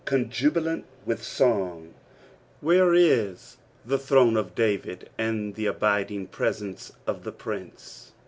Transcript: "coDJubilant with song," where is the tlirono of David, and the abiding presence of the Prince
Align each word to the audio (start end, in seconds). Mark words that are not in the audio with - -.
"coDJubilant 0.07 0.85
with 1.05 1.21
song," 1.23 1.93
where 2.59 2.91
is 2.95 3.57
the 3.85 3.97
tlirono 3.99 4.39
of 4.39 4.55
David, 4.55 5.11
and 5.15 5.53
the 5.53 5.67
abiding 5.67 6.25
presence 6.25 6.91
of 7.05 7.23
the 7.23 7.31
Prince 7.31 8.11